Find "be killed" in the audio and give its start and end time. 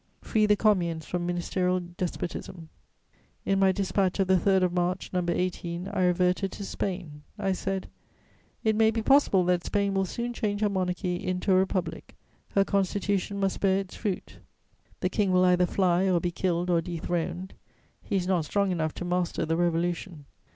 16.19-16.71